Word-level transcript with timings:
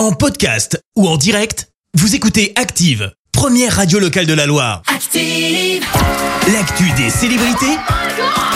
En 0.00 0.12
podcast 0.12 0.82
ou 0.96 1.06
en 1.06 1.18
direct, 1.18 1.68
vous 1.92 2.14
écoutez 2.14 2.54
Active, 2.56 3.12
première 3.32 3.76
radio 3.76 3.98
locale 3.98 4.24
de 4.24 4.32
la 4.32 4.46
Loire. 4.46 4.80
Active. 4.86 5.84
L'actu 6.50 6.84
des 6.96 7.10
célébrités, 7.10 7.76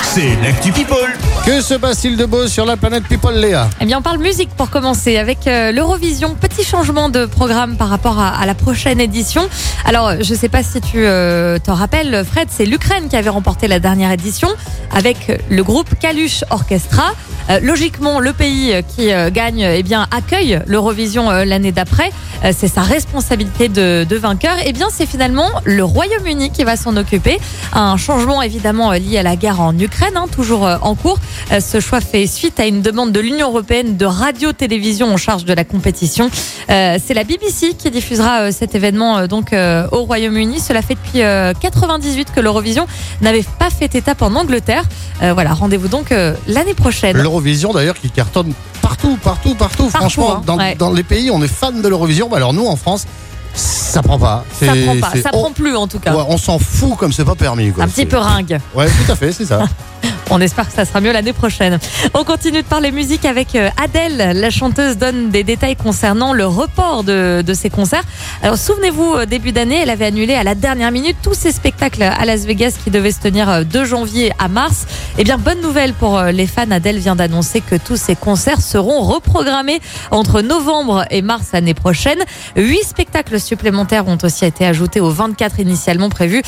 c'est 0.02 0.36
l'actu 0.42 0.72
People. 0.72 1.12
Que 1.44 1.60
se 1.60 1.74
passe-t-il 1.74 2.16
de 2.16 2.24
beau 2.24 2.46
sur 2.46 2.64
la 2.64 2.78
planète 2.78 3.04
People, 3.04 3.34
Léa? 3.34 3.68
Eh 3.82 3.84
bien, 3.84 3.98
on 3.98 4.02
parle 4.02 4.20
musique 4.20 4.48
pour 4.56 4.70
commencer 4.70 5.18
avec 5.18 5.46
euh, 5.46 5.70
l'Eurovision. 5.70 6.34
Petit 6.34 6.64
changement 6.64 7.10
de 7.10 7.26
programme 7.26 7.76
par 7.76 7.90
rapport 7.90 8.18
à, 8.18 8.30
à 8.30 8.46
la 8.46 8.54
prochaine 8.54 8.98
édition. 8.98 9.46
Alors, 9.84 10.22
je 10.22 10.32
ne 10.32 10.38
sais 10.38 10.48
pas 10.48 10.62
si 10.62 10.80
tu 10.80 11.04
euh, 11.04 11.58
t'en 11.58 11.74
rappelles, 11.74 12.24
Fred, 12.24 12.48
c'est 12.50 12.64
l'Ukraine 12.64 13.10
qui 13.10 13.16
avait 13.16 13.28
remporté 13.28 13.68
la 13.68 13.80
dernière 13.80 14.10
édition 14.10 14.48
avec 14.94 15.40
le 15.50 15.62
groupe 15.62 15.88
Kalush 16.00 16.44
Orchestra. 16.50 17.12
Euh, 17.50 17.60
logiquement, 17.60 18.20
le 18.20 18.32
pays 18.32 18.74
qui 18.96 19.12
euh, 19.12 19.30
gagne, 19.30 19.60
eh 19.60 19.82
bien, 19.82 20.06
accueille 20.10 20.60
l'Eurovision 20.66 21.30
euh, 21.30 21.44
l'année 21.44 21.72
d'après. 21.72 22.10
C'est 22.52 22.68
sa 22.68 22.82
responsabilité 22.82 23.70
de, 23.70 24.16
vainqueur. 24.16 24.56
Eh 24.66 24.74
bien, 24.74 24.88
c'est 24.92 25.06
finalement 25.06 25.48
le 25.64 25.82
Royaume-Uni 25.82 26.50
qui 26.50 26.62
va 26.62 26.76
s'en 26.76 26.94
occuper. 26.98 27.38
Un 27.72 27.96
changement 27.96 28.42
évidemment 28.42 28.92
lié 28.92 29.16
à 29.16 29.22
la 29.22 29.34
guerre 29.34 29.62
en 29.62 29.78
Ukraine, 29.78 30.12
hein, 30.14 30.26
toujours 30.30 30.68
en 30.82 30.94
cours. 30.94 31.18
Ce 31.58 31.80
choix 31.80 32.02
fait 32.02 32.26
suite 32.26 32.60
à 32.60 32.66
une 32.66 32.82
demande 32.82 33.12
de 33.12 33.20
l'Union 33.20 33.48
européenne 33.48 33.96
de 33.96 34.04
radio-télévision 34.04 35.10
en 35.10 35.16
charge 35.16 35.46
de 35.46 35.54
la 35.54 35.64
compétition. 35.64 36.28
C'est 36.68 37.14
la 37.14 37.24
BBC 37.24 37.72
qui 37.78 37.90
diffusera 37.90 38.52
cet 38.52 38.74
événement 38.74 39.26
donc 39.26 39.54
au 39.54 40.02
Royaume-Uni. 40.02 40.60
Cela 40.60 40.82
fait 40.82 40.96
depuis 40.96 41.22
euh, 41.22 41.52
98 41.58 42.32
que 42.34 42.40
l'Eurovision 42.40 42.86
n'avait 43.20 43.44
pas 43.58 43.70
fait 43.70 43.94
étape 43.94 44.22
en 44.22 44.34
Angleterre. 44.34 44.83
Euh, 45.22 45.32
voilà, 45.32 45.54
rendez-vous 45.54 45.88
donc 45.88 46.12
euh, 46.12 46.34
l'année 46.46 46.74
prochaine. 46.74 47.16
L'Eurovision 47.16 47.72
d'ailleurs 47.72 47.94
qui 47.94 48.10
cartonne 48.10 48.52
partout, 48.82 49.16
partout, 49.22 49.54
partout. 49.54 49.88
Franchement, 49.90 50.36
hein, 50.36 50.42
dans, 50.44 50.58
ouais. 50.58 50.74
dans 50.74 50.92
les 50.92 51.02
pays, 51.02 51.30
on 51.30 51.42
est 51.42 51.48
fan 51.48 51.82
de 51.82 51.88
l'Eurovision. 51.88 52.28
Bah, 52.28 52.38
alors 52.38 52.52
nous, 52.52 52.66
en 52.66 52.76
France, 52.76 53.06
ça 53.54 54.02
prend 54.02 54.18
pas. 54.18 54.44
Ça 54.58 54.66
prend 54.66 54.96
pas, 55.00 55.12
ça 55.20 55.30
on, 55.32 55.38
prend 55.38 55.52
plus 55.52 55.76
en 55.76 55.86
tout 55.86 55.98
cas. 55.98 56.14
ouais, 56.14 56.24
on 56.28 56.38
s'en 56.38 56.58
fout 56.58 56.96
comme 56.96 57.12
c'est 57.12 57.24
pas 57.24 57.34
permis. 57.34 57.70
Quoi. 57.70 57.84
Un 57.84 57.88
petit 57.88 58.06
peu 58.06 58.16
ringue. 58.16 58.58
Ouais, 58.74 58.86
tout 58.86 59.12
à 59.12 59.16
fait, 59.16 59.32
c'est 59.32 59.46
ça. 59.46 59.64
On 60.30 60.40
espère 60.40 60.66
que 60.66 60.72
ça 60.72 60.84
sera 60.84 61.00
mieux 61.00 61.12
l'année 61.12 61.32
prochaine. 61.32 61.78
On 62.14 62.24
continue 62.24 62.62
de 62.62 62.66
parler 62.66 62.90
musique 62.90 63.24
avec 63.24 63.54
euh, 63.54 63.68
Adèle. 63.82 64.38
La 64.40 64.50
chanteuse 64.50 64.96
donne 64.96 65.30
des 65.30 65.44
détails 65.44 65.76
concernant 65.76 66.32
le 66.32 66.46
report 66.46 67.04
de, 67.04 67.42
de 67.46 67.54
ses 67.54 67.70
concerts. 67.70 68.04
Alors 68.42 68.56
souvenez-vous, 68.56 69.14
euh, 69.14 69.26
début 69.26 69.52
d'année, 69.52 69.80
elle 69.82 69.90
avait 69.90 70.06
annulé 70.06 70.34
à 70.34 70.42
la 70.42 70.54
dernière 70.54 70.90
minute 70.90 71.16
tous 71.22 71.34
ses 71.34 71.52
spectacles 71.52 72.02
à 72.02 72.24
Las 72.24 72.46
Vegas 72.46 72.74
qui 72.82 72.90
devaient 72.90 73.12
se 73.12 73.20
tenir 73.20 73.48
euh, 73.48 73.64
de 73.64 73.84
janvier 73.84 74.32
à 74.38 74.48
mars. 74.48 74.86
Eh 75.18 75.24
bien, 75.24 75.38
bonne 75.38 75.60
nouvelle 75.60 75.92
pour 75.92 76.20
les 76.20 76.46
fans. 76.46 76.70
Adèle 76.70 76.98
vient 76.98 77.16
d'annoncer 77.16 77.60
que 77.60 77.76
tous 77.76 77.96
ses 77.96 78.16
concerts 78.16 78.60
seront 78.60 79.02
reprogrammés 79.02 79.80
entre 80.10 80.40
novembre 80.40 81.04
et 81.10 81.22
mars 81.22 81.48
l'année 81.52 81.74
prochaine. 81.74 82.18
Huit 82.56 82.84
spectacles 82.84 83.38
supplémentaires 83.38 84.08
ont 84.08 84.18
aussi 84.22 84.44
été 84.44 84.66
ajoutés 84.66 85.00
aux 85.00 85.10
24 85.10 85.60
initialement 85.60 86.08
prévus. 86.08 86.42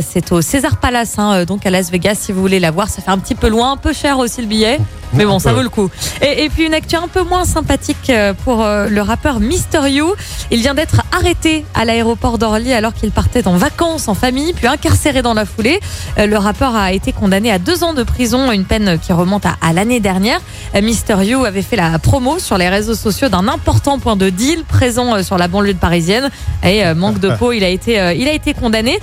C'est 0.00 0.30
au 0.32 0.40
César 0.42 0.76
Palace, 0.76 1.18
hein, 1.18 1.44
donc 1.44 1.66
à 1.66 1.70
Las 1.70 1.90
Vegas, 1.90 2.16
si 2.20 2.32
vous 2.32 2.40
voulez 2.40 2.60
la 2.60 2.70
voir. 2.70 2.88
Fait 3.02 3.10
un 3.10 3.18
petit 3.18 3.34
peu 3.34 3.48
loin, 3.48 3.72
un 3.72 3.76
peu 3.76 3.92
cher 3.92 4.18
aussi 4.18 4.40
le 4.40 4.46
billet. 4.46 4.78
Mais 5.14 5.24
bon, 5.24 5.38
ça 5.38 5.52
vaut 5.52 5.62
le 5.62 5.68
coup. 5.68 5.90
Et, 6.22 6.44
et 6.44 6.48
puis 6.48 6.64
une 6.64 6.74
actu 6.74 6.96
un 6.96 7.08
peu 7.08 7.22
moins 7.22 7.44
sympathique 7.44 8.08
euh, 8.10 8.32
pour 8.44 8.62
euh, 8.62 8.88
le 8.88 9.02
rappeur 9.02 9.40
Mister 9.40 9.88
You. 9.88 10.14
Il 10.50 10.60
vient 10.60 10.74
d'être 10.74 11.02
arrêté 11.16 11.64
à 11.74 11.84
l'aéroport 11.84 12.38
d'Orly 12.38 12.72
alors 12.72 12.94
qu'il 12.94 13.10
partait 13.10 13.46
en 13.46 13.56
vacances 13.56 14.08
en 14.08 14.14
famille, 14.14 14.52
puis 14.52 14.66
incarcéré 14.66 15.22
dans 15.22 15.34
la 15.34 15.44
foulée. 15.44 15.80
Euh, 16.18 16.26
Le 16.26 16.38
rappeur 16.38 16.74
a 16.74 16.92
été 16.92 17.12
condamné 17.12 17.50
à 17.50 17.58
deux 17.58 17.84
ans 17.84 17.92
de 17.94 18.02
prison, 18.02 18.52
une 18.52 18.64
peine 18.64 18.98
qui 18.98 19.12
remonte 19.12 19.44
à, 19.44 19.56
à 19.60 19.72
l'année 19.72 20.00
dernière. 20.00 20.40
Mister 20.82 21.16
You 21.22 21.44
avait 21.44 21.62
fait 21.62 21.76
la 21.76 21.98
promo 21.98 22.38
sur 22.38 22.56
les 22.56 22.68
réseaux 22.68 22.94
sociaux 22.94 23.28
d'un 23.28 23.48
important 23.48 23.98
point 23.98 24.16
de 24.16 24.30
deal 24.30 24.64
présent 24.64 25.22
sur 25.22 25.36
la 25.36 25.48
banlieue 25.48 25.74
parisienne. 25.74 26.30
Et 26.64 26.82
manque 26.94 27.20
de 27.20 27.28
peau, 27.38 27.52
il 27.52 27.64
a 27.64 27.68
été, 27.68 28.14
il 28.16 28.28
a 28.28 28.32
été 28.32 28.54
condamné. 28.54 28.98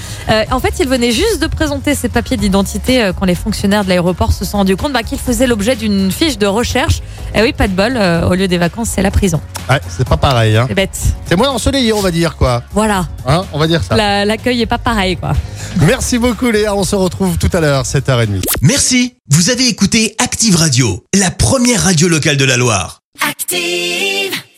En 0.52 0.60
fait, 0.60 0.74
il 0.80 0.88
venait 0.88 1.12
juste 1.12 1.42
de 1.42 1.48
présenter 1.48 1.94
ses 1.94 2.10
papiers 2.10 2.38
d'identité 2.38 3.12
quand 3.18 3.26
les 3.26 3.36
fonctionnaires 3.36 3.84
de 3.84 3.90
l'aéroport 3.90 4.34
se 4.34 4.46
sont 4.46 4.58
rendus 4.58 4.76
compte 4.76 4.94
bah, 4.94 5.04
qu'il 5.04 5.20
faisait 5.20 5.48
l'objet 5.48 5.76
d'une 5.76 5.99
fiche 6.12 6.38
de 6.38 6.48
recherche. 6.48 7.02
Et 7.36 7.42
oui, 7.42 7.54
pas 7.54 7.68
de 7.68 7.74
bol, 7.74 7.94
euh, 7.96 8.28
au 8.28 8.34
lieu 8.34 8.48
des 8.48 8.58
vacances, 8.58 8.90
c'est 8.96 9.02
la 9.02 9.12
prison. 9.12 9.40
Ouais, 9.70 9.80
c'est 9.96 10.08
pas 10.08 10.18
pareil. 10.18 10.58
Hein. 10.58 10.66
C'est 10.68 10.74
bête. 10.74 10.98
C'est 11.28 11.36
moins 11.36 11.50
ensoleillé, 11.50 11.94
on 11.94 12.02
va 12.02 12.10
dire 12.12 12.36
quoi. 12.36 12.64
Voilà, 12.74 13.08
Hein, 13.28 13.46
on 13.54 13.60
va 13.60 13.68
dire 13.68 13.84
ça. 13.84 13.96
La- 13.96 14.26
l'accueil 14.26 14.62
est 14.62 14.66
pas 14.66 14.78
pareil, 14.80 15.16
quoi. 15.18 15.34
Merci 15.82 16.18
beaucoup, 16.18 16.50
Léa. 16.50 16.76
On 16.76 16.84
se 16.84 16.96
retrouve 16.96 17.38
tout 17.38 17.50
à 17.54 17.60
l'heure, 17.60 17.84
7h30. 17.84 18.42
Merci, 18.62 19.14
vous 19.30 19.50
avez 19.52 19.68
écouté 19.68 20.16
Active 20.18 20.56
Radio, 20.56 21.04
la 21.14 21.30
première 21.30 21.84
radio 21.84 22.08
locale 22.08 22.38
de 22.38 22.46
la 22.46 22.58
Loire. 22.58 23.02
Active. 23.30 24.29